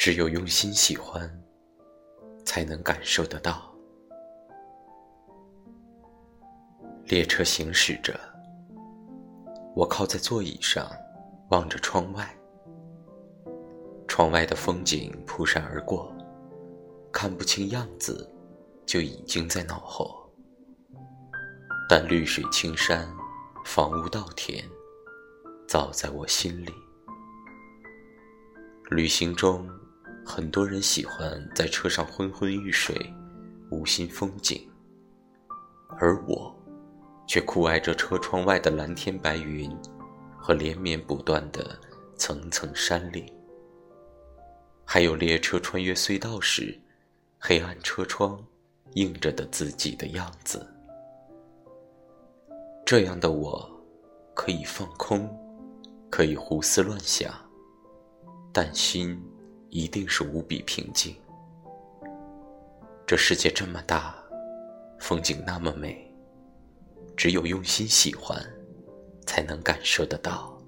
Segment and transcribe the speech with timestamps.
[0.00, 1.30] 只有用心喜欢，
[2.42, 3.70] 才能感受得到。
[7.04, 8.18] 列车行驶着，
[9.76, 10.90] 我靠在座椅上，
[11.50, 12.34] 望着窗外。
[14.08, 16.10] 窗外的风景扑闪而过，
[17.12, 18.26] 看不清样子，
[18.86, 20.18] 就已经在脑后。
[21.90, 23.06] 但绿水青山，
[23.66, 24.64] 房屋稻田，
[25.68, 26.72] 早在我心里。
[28.88, 29.68] 旅行中。
[30.30, 32.94] 很多人喜欢在车上昏昏欲睡，
[33.68, 34.64] 无心风景，
[35.98, 36.54] 而我，
[37.26, 39.68] 却酷爱着车窗外的蓝天白云
[40.38, 41.76] 和连绵不断的
[42.16, 43.26] 层层山岭，
[44.84, 46.78] 还有列车穿越隧道时，
[47.36, 48.40] 黑暗车窗
[48.92, 50.64] 映着的自己的样子。
[52.86, 53.68] 这样的我，
[54.32, 55.28] 可以放空，
[56.08, 57.34] 可以胡思乱想，
[58.52, 59.20] 但心。
[59.70, 61.16] 一定是无比平静。
[63.06, 64.14] 这世界这么大，
[64.98, 66.12] 风景那么美，
[67.16, 68.38] 只有用心喜欢，
[69.26, 70.59] 才能感受得到。